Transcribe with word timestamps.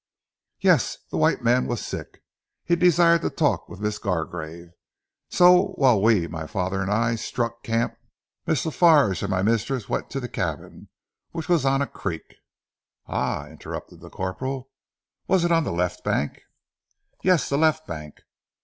"Yes. 0.61 0.97
The 1.11 1.17
white 1.17 1.43
man 1.43 1.67
was 1.67 1.85
sick. 1.85 2.23
He 2.63 2.75
desired 2.75 3.21
to 3.21 3.29
talk 3.29 3.69
with 3.69 3.79
Miss 3.81 3.99
Gargrave; 3.99 4.69
so 5.29 5.75
whilst 5.77 6.01
we 6.01 6.25
my 6.27 6.47
father 6.47 6.81
and 6.81 6.89
I 6.89 7.13
struck 7.13 7.61
camp, 7.61 7.93
Miss 8.47 8.65
La 8.65 8.71
Farge 8.71 9.21
and 9.21 9.29
my 9.29 9.43
mistress 9.43 9.89
went 9.89 10.09
to 10.09 10.19
the 10.19 10.27
cabin 10.27 10.89
which 11.33 11.47
was 11.47 11.65
on 11.65 11.83
a 11.83 11.87
creek" 11.87 12.37
"Ah!" 13.05 13.45
interrupted 13.47 13.99
the 14.01 14.09
corporal. 14.09 14.71
"Was 15.27 15.45
it 15.45 15.51
on 15.51 15.65
the 15.65 15.71
left 15.71 16.03
bank?" 16.03 16.41
"Yes! 17.23 17.47
The 17.47 17.59
left 17.59 17.85
bank. 17.85 18.21